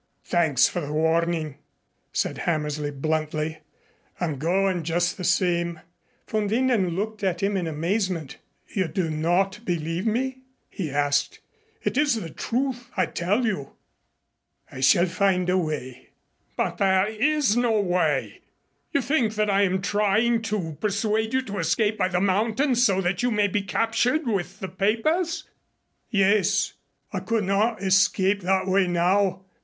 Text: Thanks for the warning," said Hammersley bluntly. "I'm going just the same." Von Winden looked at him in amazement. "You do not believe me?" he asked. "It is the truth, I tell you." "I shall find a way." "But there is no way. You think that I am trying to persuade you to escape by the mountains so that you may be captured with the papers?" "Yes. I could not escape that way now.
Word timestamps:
Thanks 0.25 0.67
for 0.67 0.81
the 0.81 0.91
warning," 0.93 1.59
said 2.11 2.39
Hammersley 2.39 2.89
bluntly. 2.89 3.59
"I'm 4.19 4.39
going 4.39 4.81
just 4.81 5.15
the 5.15 5.23
same." 5.23 5.79
Von 6.27 6.49
Winden 6.49 6.95
looked 6.95 7.23
at 7.23 7.43
him 7.43 7.55
in 7.55 7.67
amazement. 7.67 8.37
"You 8.67 8.87
do 8.87 9.11
not 9.11 9.63
believe 9.63 10.07
me?" 10.07 10.39
he 10.71 10.89
asked. 10.89 11.39
"It 11.83 11.99
is 11.99 12.15
the 12.19 12.31
truth, 12.31 12.89
I 12.97 13.05
tell 13.05 13.45
you." 13.45 13.73
"I 14.71 14.79
shall 14.79 15.05
find 15.05 15.47
a 15.51 15.57
way." 15.59 16.09
"But 16.57 16.79
there 16.79 17.05
is 17.05 17.55
no 17.55 17.79
way. 17.79 18.41
You 18.91 19.03
think 19.03 19.35
that 19.35 19.51
I 19.51 19.61
am 19.61 19.83
trying 19.83 20.41
to 20.49 20.79
persuade 20.81 21.31
you 21.31 21.43
to 21.43 21.59
escape 21.59 21.99
by 21.99 22.07
the 22.07 22.19
mountains 22.19 22.83
so 22.83 23.01
that 23.01 23.21
you 23.21 23.29
may 23.29 23.47
be 23.47 23.61
captured 23.61 24.25
with 24.25 24.61
the 24.61 24.67
papers?" 24.67 25.43
"Yes. 26.09 26.73
I 27.13 27.19
could 27.19 27.43
not 27.43 27.83
escape 27.83 28.41
that 28.41 28.65
way 28.65 28.87
now. 28.87 29.41